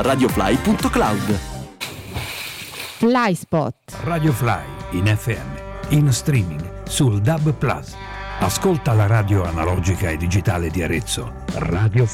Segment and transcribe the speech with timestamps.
[0.00, 1.38] radiofly.cloud.
[2.98, 3.74] Flyspot.
[4.04, 7.96] Radio Fly in FM, in streaming sul DAB Plus.
[8.38, 11.32] Ascolta la radio analogica e digitale di Arezzo.
[11.54, 12.06] Radio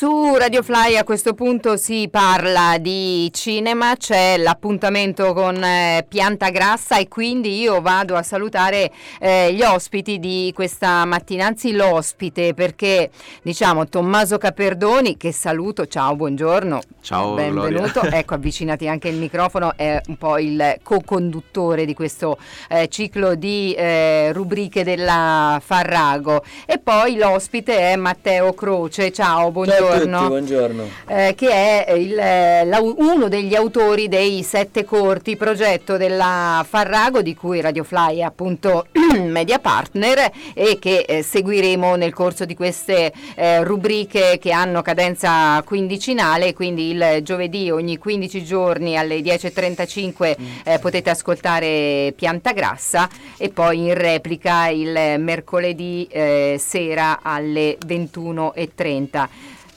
[0.00, 6.48] Su Radio Fly a questo punto si parla di cinema, c'è l'appuntamento con eh, Pianta
[6.48, 8.90] Grassa e quindi io vado a salutare
[9.20, 13.10] eh, gli ospiti di questa mattina, anzi l'ospite perché
[13.42, 16.80] diciamo Tommaso Caperdoni che saluto, ciao, buongiorno.
[17.02, 18.00] Ciao, benvenuto.
[18.00, 18.18] Gloria.
[18.20, 22.38] Ecco, avvicinati anche il microfono, è un po' il co-conduttore di questo
[22.70, 26.42] eh, ciclo di eh, rubriche della Farrago.
[26.64, 29.88] E poi l'ospite è Matteo Croce, ciao, buongiorno.
[29.88, 30.88] Ciao a tutti, buongiorno.
[31.06, 31.48] Eh, che
[31.84, 37.84] è il, la, uno degli autori dei Sette Corti, progetto della Farrago di cui Radio
[37.84, 38.86] Fly è appunto
[39.18, 45.62] media partner e che eh, seguiremo nel corso di queste eh, rubriche che hanno cadenza
[45.64, 50.46] quindicinale, quindi il giovedì ogni 15 giorni alle 10.35 mm.
[50.64, 59.28] eh, potete ascoltare Pianta Grassa e poi in replica il mercoledì eh, sera alle 21.30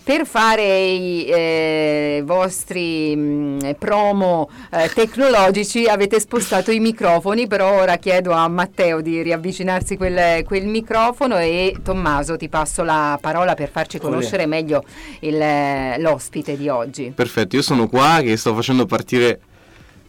[0.04, 7.82] per fare i eh, vostri mh, mm, promo eh, tecnologici avete spostato i microfoni, però
[7.82, 13.54] ora chiedo a Matteo di riavvicinarsi quel, quel microfono e Tommaso ti passo la parola
[13.54, 14.84] per farci conoscere meglio
[15.22, 15.42] il,
[16.00, 17.14] l'ospite di oggi.
[17.16, 19.40] Perfetto, io sono qua che sto facendo partire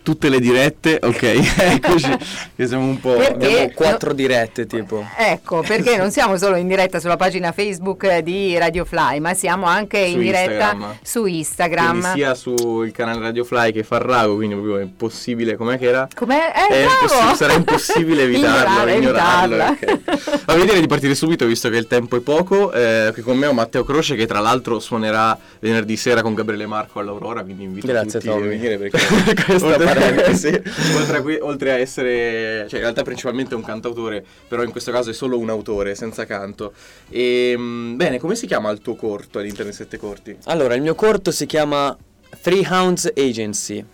[0.04, 1.22] tutte le dirette, ok,
[1.80, 2.14] eccoci,
[2.54, 3.14] che siamo un po'...
[3.14, 5.02] Perché abbiamo quattro no, dirette tipo.
[5.16, 9.64] Ecco, perché non siamo solo in diretta sulla pagina Facebook di Radio Fly, ma siamo
[9.64, 10.96] anche su in diretta Instagram.
[11.02, 12.00] su Instagram.
[12.00, 16.06] Quindi sia sul canale Radio Fly che Farrago, quindi proprio è impossibile, com'è che era?
[16.14, 16.52] Com'è?
[16.54, 19.64] Eh, è impossibile, sarà impossibile evitarlo, ignorarlo.
[19.64, 20.02] Okay.
[20.46, 23.46] Ma direi di partire subito, visto che il tempo è poco, eh, qui con me
[23.46, 27.86] ho Matteo Croce che tra l'altro suonerà venerdì sera con Gabriele Marco all'Aurora, quindi invito
[27.86, 28.98] Grazie, tutti a venire perché
[29.46, 29.93] questa
[30.34, 30.62] sì.
[30.96, 34.70] oltre, a qui, oltre, a essere, cioè in realtà principalmente è un cantautore, però in
[34.70, 36.72] questo caso è solo un autore, senza canto.
[37.08, 40.36] E, ehm, bene, come si chiama il tuo corto all'interno dei Sette Corti?
[40.44, 41.96] Allora, il mio corto si chiama
[42.40, 43.84] Three Hounds Agency,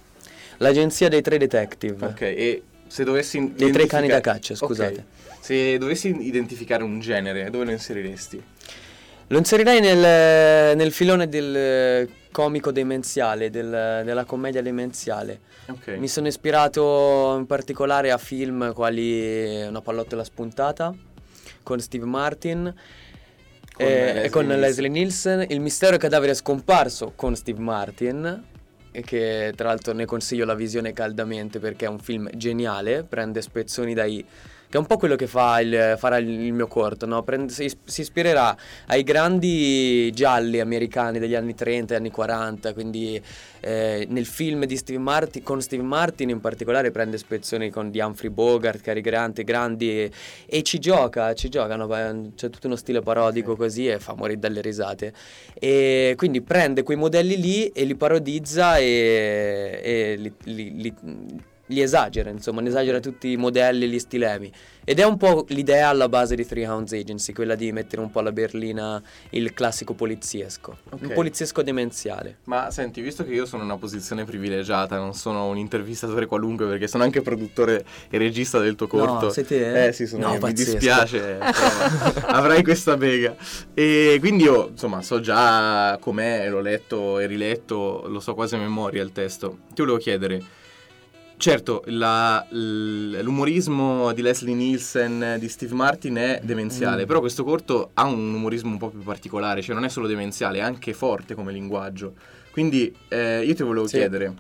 [0.59, 2.07] l'agenzia dei tre detective.
[2.07, 3.53] Ok, e se dovessi...
[3.55, 4.93] Dei tre cani da caccia, scusate.
[4.93, 5.05] Okay.
[5.41, 8.43] Se dovessi identificare un genere, dove lo inseriresti?
[9.29, 15.41] Lo inserirei nel, nel filone del comico demenziale, del, della commedia demenziale.
[15.67, 15.99] Okay.
[15.99, 20.95] Mi sono ispirato in particolare a film quali Una pallottola spuntata
[21.63, 22.75] con Steve Martin
[23.73, 24.61] con e, Leslie e con Nielsen.
[24.61, 28.45] Leslie Nielsen, Il mistero cadavere scomparso con Steve Martin
[28.93, 33.41] e che tra l'altro ne consiglio la visione caldamente perché è un film geniale, prende
[33.41, 34.25] spezzoni dai
[34.71, 37.25] che è un po' quello che fa il, farà il mio corto, no?
[37.25, 43.21] Prende, si, si, ispirerà ai grandi gialli americani degli anni 30 e anni 40, quindi
[43.59, 47.99] eh, nel film di Steve Martin, con Steve Martin in particolare prende spezzoni con di
[47.99, 50.13] Humphrey Bogart, Cary Grant, grandi e,
[50.47, 51.89] e, ci gioca, ci gioca, no?
[52.37, 55.13] c'è tutto uno stile parodico così e fa morire dalle risate.
[55.55, 60.95] E quindi prende quei modelli lì e li parodizza e, e li, li, li
[61.71, 64.53] li esagera, insomma, ne esagera tutti i modelli, gli stilemi.
[64.85, 68.11] Ed è un po' l'idea alla base di Three Hounds Agency, quella di mettere un
[68.11, 69.01] po' alla berlina
[69.31, 71.09] il classico poliziesco, okay.
[71.09, 72.39] un poliziesco demenziale.
[72.45, 76.67] Ma senti, visto che io sono in una posizione privilegiata, non sono un intervistatore qualunque
[76.67, 79.27] perché sono anche produttore e regista del tuo corto.
[79.27, 79.85] No, sei te?
[79.85, 81.39] Eh, eh sì, sono no, io, mi dispiace,
[82.27, 83.37] avrai questa bega.
[83.75, 88.59] E quindi io, insomma, so già com'è, l'ho letto e riletto, lo so quasi a
[88.59, 89.59] memoria il testo.
[89.73, 90.59] Ti volevo chiedere
[91.41, 97.07] Certo, la, l'umorismo di Leslie Nielsen, di Steve Martin è demenziale, mm.
[97.07, 100.59] però questo corto ha un umorismo un po' più particolare, cioè non è solo demenziale,
[100.59, 102.13] è anche forte come linguaggio.
[102.51, 103.97] Quindi eh, io ti volevo sì.
[103.97, 104.35] chiedere,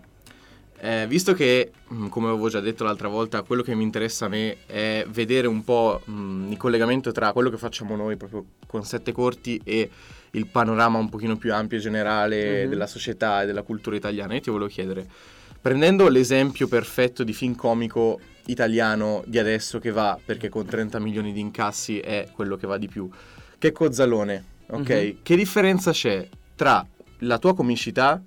[0.78, 4.28] eh, visto che, mm, come avevo già detto l'altra volta, quello che mi interessa a
[4.28, 8.44] me è vedere un po' mh, mm, il collegamento tra quello che facciamo noi proprio
[8.66, 9.88] con sette corti e
[10.32, 12.68] il panorama un pochino più ampio e generale mm-hmm.
[12.68, 17.54] della società e della cultura italiana, io ti volevo chiedere Prendendo l'esempio perfetto di film
[17.54, 22.66] comico italiano di adesso che va, perché con 30 milioni di incassi è quello che
[22.66, 23.08] va di più,
[23.58, 24.88] che Cozzalone, ok?
[24.88, 25.16] Mm-hmm.
[25.22, 26.84] Che differenza c'è tra
[27.18, 28.22] la tua comicità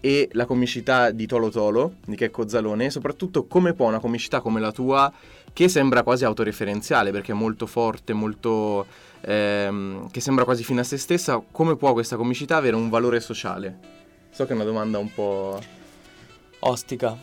[0.00, 4.40] e la comicità di Tolo Tolo, di Checco Zalone, e soprattutto come può una comicità
[4.40, 5.12] come la tua,
[5.52, 8.86] che sembra quasi autoreferenziale, perché è molto forte, molto...
[9.22, 13.20] Ehm, che sembra quasi fine a se stessa, come può questa comicità avere un valore
[13.20, 13.78] sociale?
[14.30, 15.60] So che è una domanda un po'...
[16.60, 17.16] Ostica.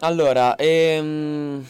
[0.00, 1.64] Allora, ehm,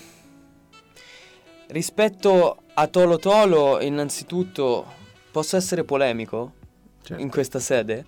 [1.69, 4.85] rispetto a Tolo Tolo, innanzitutto
[5.31, 6.53] posso essere polemico?
[7.09, 7.23] certo.
[7.23, 8.05] in questa sede.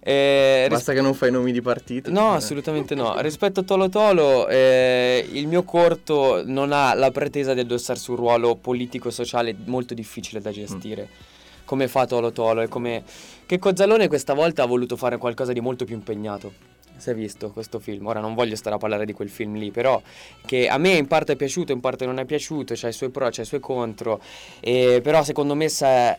[0.00, 2.10] Eh, Basta ris- che non fai nomi di partito.
[2.10, 3.20] No, assolutamente no.
[3.20, 8.16] Rispetto a Tolo Tolo, eh, il mio corto non ha la pretesa di addossarsi un
[8.16, 11.08] ruolo politico-sociale molto difficile da gestire.
[11.10, 11.36] Mm.
[11.64, 13.02] Come fa Tolo Tolo e come...
[13.44, 17.50] Che Cozzalone questa volta ha voluto fare qualcosa di molto più impegnato si è visto
[17.50, 18.06] questo film.
[18.06, 20.00] Ora non voglio stare a parlare di quel film lì, però
[20.44, 23.10] che a me in parte è piaciuto, in parte non è piaciuto, c'ha i suoi
[23.10, 24.20] pro, c'ha i suoi contro,
[24.60, 26.18] e, però secondo me è,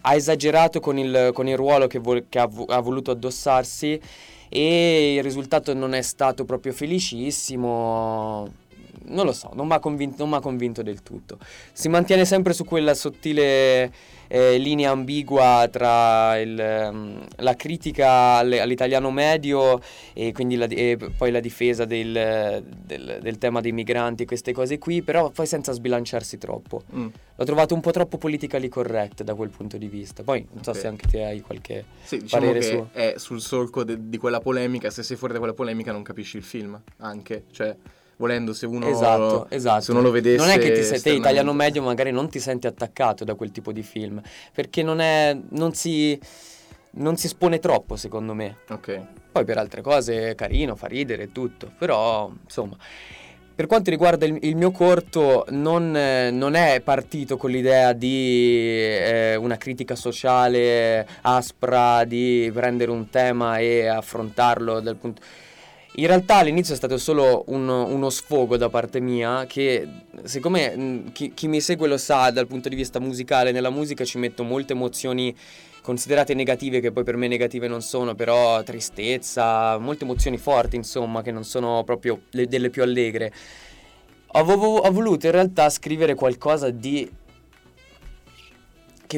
[0.00, 4.00] ha esagerato con il, con il ruolo che, vo- che ha, ha voluto addossarsi
[4.48, 8.62] e il risultato non è stato proprio felicissimo
[9.06, 11.38] non lo so, non mi ha convinto, convinto, del tutto.
[11.72, 13.92] Si mantiene sempre su quella sottile
[14.28, 19.80] eh, linea ambigua tra il, um, la critica all'italiano medio
[20.12, 24.78] e quindi la, e poi la difesa del, del, del, tema dei migranti, queste cose
[24.78, 26.82] qui, però poi senza sbilanciarsi troppo.
[26.94, 27.06] Mm.
[27.36, 30.22] L'ho trovato un po' troppo politically correct da quel punto di vista.
[30.22, 30.82] Poi non so okay.
[30.82, 32.86] se anche te hai qualche sì, diciamo parere su.
[32.92, 36.36] È sul solco de, di quella polemica, se sei fuori da quella polemica non capisci
[36.36, 37.76] il film, anche, cioè
[38.16, 39.82] volendo se uno, esatto, esatto.
[39.82, 42.40] Se uno lo vedesse non è che ti sei, te italiano medio magari non ti
[42.40, 44.20] senti attaccato da quel tipo di film
[44.52, 46.18] perché non è non si
[46.96, 48.58] non si espone troppo secondo me.
[48.68, 49.00] Ok.
[49.32, 52.76] Poi per altre cose è carino fa ridere e tutto però insomma.
[53.56, 59.36] Per quanto riguarda il, il mio corto, non, non, è partito con l'idea di eh,
[59.36, 65.22] una critica sociale aspra, di prendere un tema e affrontarlo dal punto
[65.96, 69.86] in realtà all'inizio è stato solo un, uno sfogo da parte mia che
[70.24, 74.18] siccome chi, chi, mi segue lo sa dal punto di vista musicale, nella musica ci
[74.18, 75.34] metto molte emozioni
[75.82, 81.22] considerate negative che poi per me negative non sono, però tristezza, molte emozioni forti insomma
[81.22, 83.32] che non sono proprio le, delle più allegre.
[84.36, 84.42] Ho,
[84.90, 87.08] voluto in realtà scrivere qualcosa di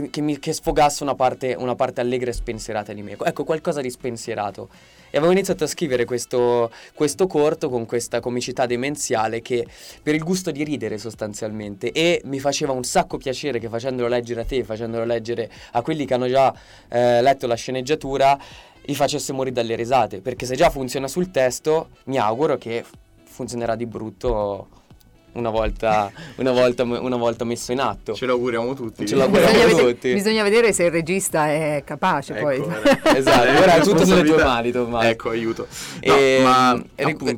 [0.00, 3.16] che, che, mi, che sfogasse una parte, una parte allegra e spensierata di me.
[3.24, 4.68] Ecco, qualcosa di spensierato.
[5.10, 9.66] E avevo iniziato a scrivere questo, questo, corto con questa comicità demenziale che
[10.02, 14.42] per il gusto di ridere sostanzialmente e mi faceva un sacco piacere che facendolo leggere
[14.42, 16.52] a te, facendolo leggere a quelli che hanno già
[16.88, 18.38] eh, letto la sceneggiatura,
[18.82, 22.84] li facesse morire dalle risate, perché se già funziona sul testo, mi auguro che
[23.24, 24.68] funzionerà di brutto
[25.36, 28.14] una volta, una, volta, una volta, messo in atto.
[28.14, 29.06] Ce l'auguriamo tutti.
[29.06, 29.84] Ce l'auguriamo bisogna tutti.
[29.84, 32.56] Vedere, bisogna vedere se il regista è capace ecco, poi.
[33.16, 35.06] esatto, ora è tutto nelle tue mani Tommaso.
[35.06, 35.66] Ecco, aiuto.
[36.02, 36.82] No, e, ma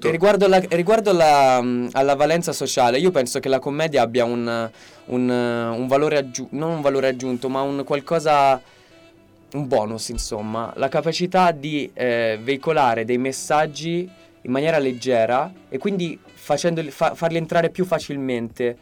[0.03, 1.63] riguardo, la, riguardo la,
[1.93, 4.71] alla valenza sociale, io penso che la commedia abbia un,
[5.07, 8.61] un, un valore aggiunto, non un valore aggiunto, ma un qualcosa
[9.51, 14.09] un bonus, insomma, la capacità di eh, veicolare dei messaggi
[14.49, 16.57] in maniera leggera e quindi fa,
[17.15, 18.77] farli entrare più facilmente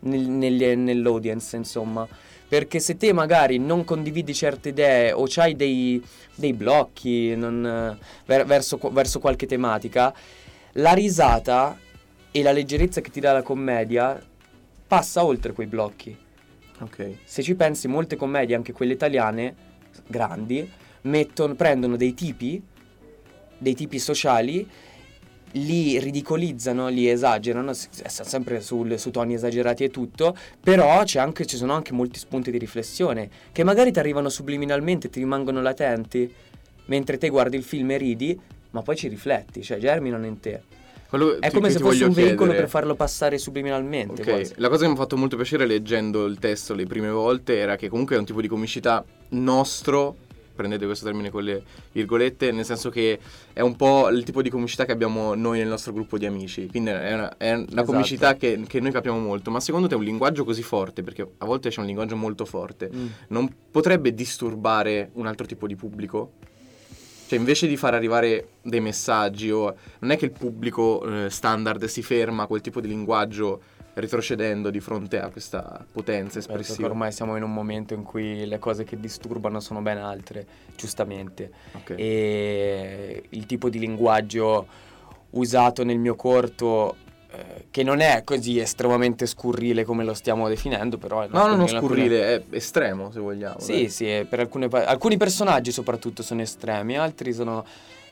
[0.00, 2.06] nel, nel, nell'audience, insomma.
[2.46, 7.96] Perché se te magari non condividi certe idee o hai dei, dei, blocchi non,
[8.26, 10.12] ver, verso, verso qualche tematica,
[10.72, 11.78] la risata
[12.30, 14.20] e la leggerezza che ti dà la commedia
[14.86, 16.16] passa oltre quei blocchi.
[16.80, 17.18] Okay.
[17.24, 19.54] Se ci pensi, molte commedie, anche quelle italiane,
[20.06, 20.68] grandi,
[21.02, 22.60] mettono, prendono dei tipi,
[23.56, 24.68] dei tipi sociali
[25.54, 31.72] li ridicolizzano, li esagerano, sempre sul, su toni esagerati e tutto, però anche, ci sono
[31.72, 36.32] anche molti spunti di riflessione che magari ti arrivano subliminalmente, ti rimangono latenti,
[36.86, 40.62] mentre te guardi il film e ridi, ma poi ci rifletti, cioè germinano in te.
[41.08, 42.60] Quello è come se fosse un veicolo chiedere...
[42.62, 44.22] per farlo passare subliminalmente.
[44.22, 44.50] Okay.
[44.56, 47.76] La cosa che mi ha fatto molto piacere leggendo il testo le prime volte era
[47.76, 50.16] che comunque è un tipo di comicità nostro
[50.54, 53.18] prendete questo termine con le virgolette, nel senso che
[53.52, 56.68] è un po' il tipo di comicità che abbiamo noi nel nostro gruppo di amici,
[56.68, 57.84] quindi è una, è una esatto.
[57.84, 61.44] comicità che, che, noi capiamo molto, ma secondo te un linguaggio così forte, perché a
[61.44, 63.06] volte c'è un linguaggio molto forte, mm.
[63.28, 66.32] non potrebbe disturbare un altro tipo di pubblico?
[67.26, 71.84] Cioè, invece di far arrivare dei messaggi, o non è che il pubblico eh, standard
[71.86, 73.62] si ferma a quel tipo di linguaggio
[73.94, 76.88] retrocedendo di fronte a questa potenza espressiva.
[76.88, 80.46] ormai siamo in un momento in cui le cose che disturbano sono ben altre,
[80.76, 81.50] giustamente.
[81.72, 81.96] Okay.
[81.96, 84.66] E il tipo di linguaggio
[85.30, 86.96] usato nel mio corto
[87.30, 91.56] eh, che non è così estremamente scurrile come lo stiamo definendo, però è No, no,
[91.56, 92.50] non scurrile, alcune...
[92.50, 93.60] è estremo se vogliamo.
[93.60, 93.88] Sì, dai.
[93.88, 97.64] sì, per alcune, alcuni personaggi soprattutto sono estremi, altri sono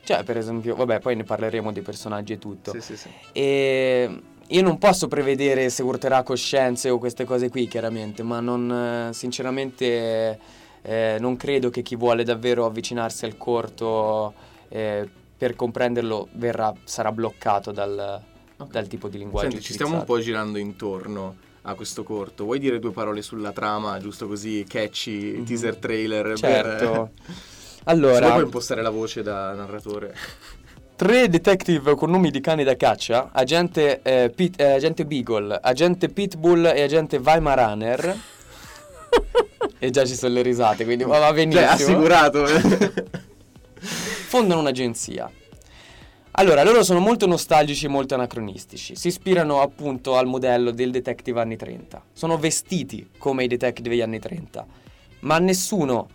[0.05, 2.71] cioè, per esempio, vabbè, poi ne parleremo dei personaggi e tutto.
[2.73, 3.09] Sì, sì, sì.
[3.31, 4.21] E
[4.53, 10.39] io non posso prevedere se urterà coscienze o queste cose qui, chiaramente, ma non, sinceramente
[10.83, 14.33] eh, non credo che chi vuole davvero avvicinarsi al corto
[14.69, 18.21] eh, per comprenderlo verrà, sarà bloccato dal,
[18.57, 18.71] okay.
[18.71, 19.49] dal tipo di linguaggio.
[19.49, 21.35] Senti, ci stiamo un po' girando intorno.
[21.63, 22.43] a questo corto.
[22.43, 25.43] Vuoi dire due parole sulla trama, giusto così, catchy, mm-hmm.
[25.45, 26.37] teaser trailer?
[26.37, 26.91] Certo.
[26.91, 27.09] Per...
[27.85, 28.25] allora...
[28.25, 30.13] Se puoi impostare la voce da narratore.
[30.95, 36.07] Tre detective con nomi di cani da caccia, agente, eh, Pit, eh, agente Beagle, agente
[36.07, 38.15] Pitbull e agente Weimaraner.
[39.79, 41.65] e già ci sono le risate, quindi va cioè, benissimo.
[41.65, 42.45] Cioè, assicurato.
[43.81, 45.29] Fondano un'agenzia.
[46.35, 48.95] Allora, loro sono molto nostalgici e molto anacronistici.
[48.95, 52.03] Si ispirano appunto al modello del detective anni 30.
[52.13, 54.65] Sono vestiti come i detective degli anni 30.
[55.21, 56.07] Ma nessuno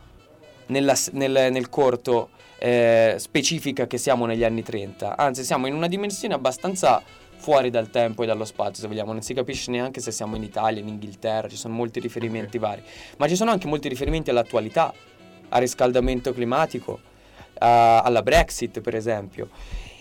[0.66, 5.88] nella, nel, nel corto eh, specifica che siamo negli anni 30, anzi siamo in una
[5.88, 7.02] dimensione abbastanza
[7.36, 10.42] fuori dal tempo e dallo spazio, se vogliamo, non si capisce neanche se siamo in
[10.42, 12.68] Italia, in Inghilterra, ci sono molti riferimenti okay.
[12.68, 12.82] vari,
[13.16, 14.92] ma ci sono anche molti riferimenti all'attualità,
[15.50, 17.00] al riscaldamento climatico,
[17.58, 19.48] a, alla Brexit per esempio.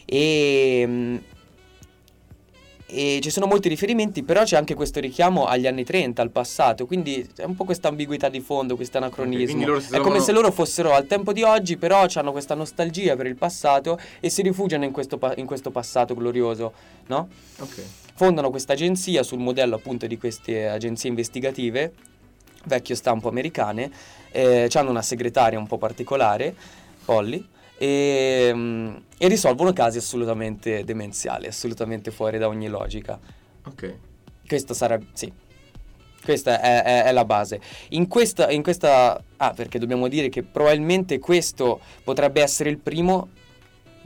[0.04, 1.18] E mm,
[2.90, 6.86] e ci sono molti riferimenti, però c'è anche questo richiamo agli anni 30, al passato,
[6.86, 9.62] quindi è un po' questa ambiguità di fondo, questo anacronismo.
[9.62, 13.26] Okay, è come se loro fossero al tempo di oggi, però hanno questa nostalgia per
[13.26, 16.72] il passato e si rifugiano in questo, in questo passato glorioso,
[17.08, 17.28] no?
[17.60, 17.84] Ok.
[18.16, 21.94] Fondano questa agenzia sul modello appunto di queste agenzie investigative,
[22.64, 23.92] vecchio stampo americane,
[24.32, 26.56] eh, hanno una segretaria un po' particolare,
[27.04, 27.46] Polly,
[27.78, 33.20] e, mm, e risolvono casi assolutamente demenziali, assolutamente fuori da ogni logica.
[33.66, 33.96] Ok.
[34.48, 35.32] Questo sarebbe, sì,
[36.24, 37.60] questa è, è, è, la base.
[37.90, 43.30] In questa, in questa, ah, perché dobbiamo dire che probabilmente questo potrebbe essere il primo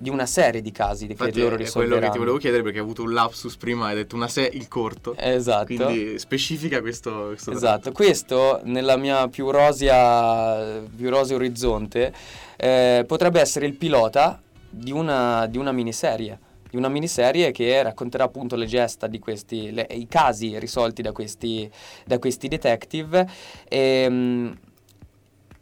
[0.01, 1.59] di una serie di casi di che loro risolveranno.
[1.59, 4.27] È quello che ti volevo chiedere perché hai avuto un lapsus prima, hai detto una
[4.27, 5.15] se il corto.
[5.15, 5.65] Esatto.
[5.65, 7.95] Quindi specifica questo, questo Esatto, drama.
[7.95, 12.11] questo nella mia più rosea, più rosea orizzonte
[12.57, 16.39] eh, potrebbe essere il pilota di una, di una miniserie
[16.71, 21.11] di una miniserie che racconterà appunto le gesta di questi, le, i casi risolti da
[21.11, 21.69] questi,
[22.05, 23.29] da questi detective.
[23.67, 24.57] E, ehm,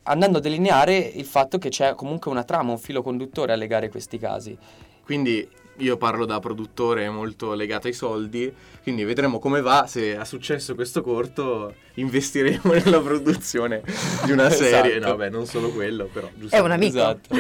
[0.09, 3.89] andando a delineare il fatto che c'è comunque una trama, un filo conduttore a legare
[3.89, 4.57] questi casi.
[5.03, 5.47] Quindi
[5.79, 10.75] io parlo da produttore molto legato ai soldi, quindi vedremo come va, se ha successo
[10.75, 13.81] questo corto investiremo nella produzione
[14.25, 15.11] di una serie, esatto.
[15.11, 16.29] no beh non solo quello però.
[16.49, 16.97] È un amico.
[16.97, 17.35] Esatto.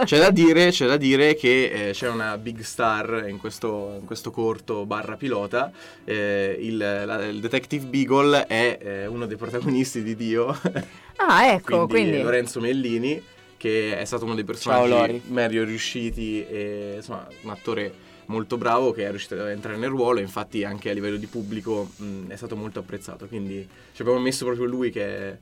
[0.04, 4.06] C'è, da dire, c'è, da dire, che eh, c'è una big star in questo, in
[4.06, 5.70] questo corto barra pilota,
[6.04, 10.58] eh, il, la, il, Detective Beagle è eh, uno dei protagonisti di Dio.
[11.16, 12.22] Ah ecco, quindi, quindi...
[12.22, 13.22] Lorenzo Mellini
[13.60, 17.92] che è stato uno dei personaggi meglio riusciti e insomma un attore
[18.24, 21.26] molto bravo che è riuscito ad entrare nel ruolo e infatti anche a livello di
[21.26, 25.36] pubblico mh, è stato molto apprezzato quindi ci abbiamo messo proprio lui che è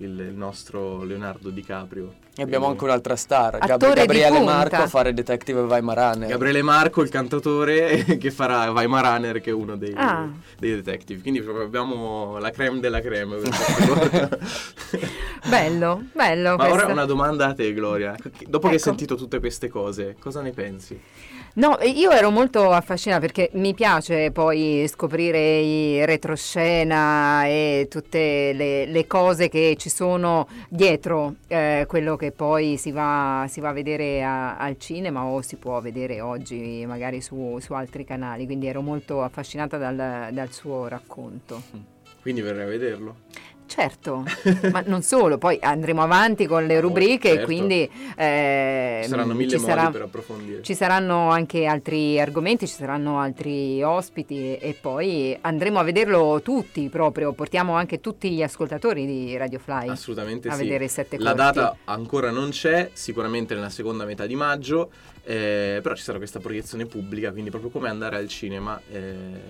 [0.00, 2.14] il, il nostro Leonardo DiCaprio.
[2.34, 6.28] E abbiamo anche un'altra star, Gab- Gabriele Marco a fare Detective Weimaraner.
[6.28, 10.28] Gabriele Marco, il cantatore che farà Weimaraner, che è uno dei, ah.
[10.58, 11.20] dei detective.
[11.20, 13.40] Quindi abbiamo la creme della creme.
[15.50, 16.56] bello, bello.
[16.56, 16.84] Ma questa.
[16.84, 18.14] ora una domanda a te, Gloria.
[18.14, 18.58] Dopo ecco.
[18.60, 18.78] che hai ecco.
[18.78, 20.98] sentito tutte queste cose, cosa ne pensi?
[21.52, 28.86] No, io ero molto affascinata perché mi piace poi scoprire i retroscena e tutte le,
[28.86, 33.72] le cose che ci sono dietro eh, quello che poi si va, si va a
[33.72, 38.68] vedere a, al cinema o si può vedere oggi magari su, su altri canali, quindi
[38.68, 41.62] ero molto affascinata dal, dal suo racconto.
[42.22, 43.16] Quindi verrei a vederlo?
[43.70, 44.24] Certo,
[44.72, 47.42] ma non solo, poi andremo avanti con le rubriche certo.
[47.42, 50.62] e quindi eh, ci saranno mille ci modi sarà, per approfondire.
[50.64, 56.88] Ci saranno anche altri argomenti, ci saranno altri ospiti e poi andremo a vederlo tutti
[56.88, 60.64] proprio, portiamo anche tutti gli ascoltatori di Radio Fly Assolutamente a sì.
[60.64, 61.58] vedere sette La corti.
[61.60, 64.90] data ancora non c'è, sicuramente nella seconda metà di maggio,
[65.22, 69.40] eh, però ci sarà questa proiezione pubblica, quindi proprio come andare al cinema, eh,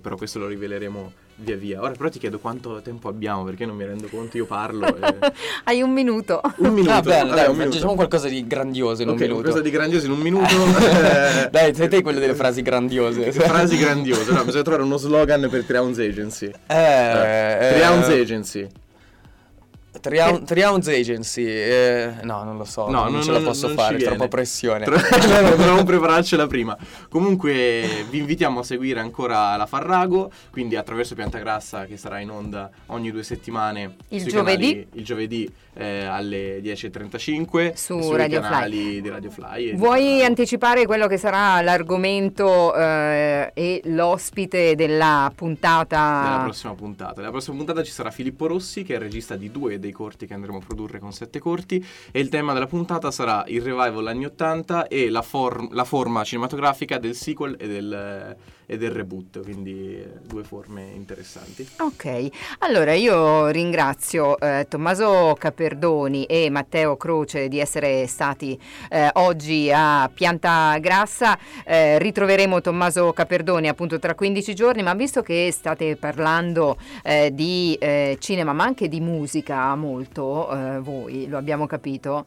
[0.00, 1.80] però questo lo riveleremo via via.
[1.80, 4.86] Ora però ti chiedo quanto tempo abbiamo perché non mi rendo conto, io parlo.
[4.86, 5.32] E...
[5.64, 6.40] Hai un minuto.
[6.56, 6.92] Un minuto.
[6.92, 7.74] Ah, bene, dai, un minuto.
[7.74, 9.42] Diciamo qualcosa di grandioso in okay, un minuto.
[9.42, 10.54] Qualcosa di grandioso in un minuto.
[11.50, 13.30] dai, sei te quello delle frasi grandiose.
[13.32, 16.50] frasi grandiose, no, bisogna trovare uno slogan per Triuns Agency.
[16.66, 18.68] Eh, eh, Triuns Agency.
[20.00, 23.98] Triun- Triuns Agency, eh, no, non lo so, no, non, non ce la posso fare,
[23.98, 24.84] troppa pressione.
[24.86, 26.76] Dobbiamo prepararcela prima.
[27.08, 32.30] Comunque, vi invitiamo a seguire ancora la Farrago, quindi attraverso Pianta Grassa che sarà in
[32.30, 33.96] onda ogni due settimane.
[34.08, 34.72] Il giovedì.
[34.72, 39.00] Canali, il giovedì eh, alle 10.35 su Radio Fly.
[39.00, 39.76] di Radio Fly.
[39.76, 46.22] Vuoi anticipare quello che sarà l'argomento eh, e l'ospite della puntata?
[46.24, 47.20] Della prossima puntata.
[47.20, 50.26] Nella prossima puntata ci sarà Filippo Rossi, che è il regista di due dei corti
[50.26, 51.84] che andremo a produrre con sette corti.
[52.10, 56.24] E il tema della puntata sarà il revival anni 80 e la, form- la forma
[56.24, 58.36] cinematografica del sequel e del
[58.70, 61.66] e del reboot, quindi eh, due forme interessanti.
[61.78, 68.60] Ok, allora io ringrazio eh, Tommaso Caperdoni e Matteo Croce di essere stati
[68.90, 75.22] eh, oggi a Pianta Grassa, eh, ritroveremo Tommaso Caperdoni appunto tra 15 giorni, ma visto
[75.22, 80.26] che state parlando eh, di eh, cinema ma anche di musica molto,
[80.82, 82.26] voi lo abbiamo capito,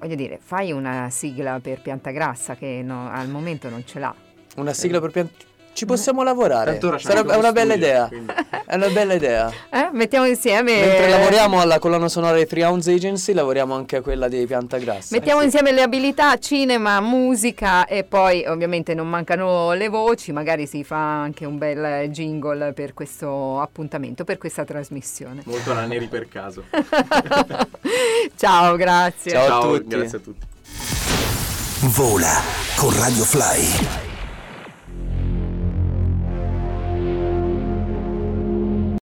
[0.00, 4.25] voglio dire, fai una sigla per Pianta Grassa che no, al momento non ce l'ha.
[4.56, 5.28] Una sigla per pian...
[5.72, 6.80] Ci possiamo lavorare.
[6.98, 8.08] Sarebbe una bella studio, idea.
[8.08, 8.32] Quindi.
[8.64, 9.52] È una bella idea.
[9.76, 9.90] Eh?
[9.92, 10.80] Mettiamo insieme.
[10.80, 14.78] Mentre lavoriamo alla colonna sonora di Three Ounce Agency, lavoriamo anche a quella di Pianta
[14.78, 15.14] Grassa.
[15.14, 20.32] Mettiamo insieme le abilità, cinema, musica e poi ovviamente non mancano le voci.
[20.32, 25.42] Magari si fa anche un bel jingle per questo appuntamento, per questa trasmissione.
[25.44, 26.64] Molto la neri per caso.
[28.34, 29.30] Ciao, grazie.
[29.30, 29.88] Ciao, Ciao a tutti.
[29.88, 30.46] Grazie a tutti.
[31.80, 32.40] Vola
[32.76, 34.05] con Radio Fly.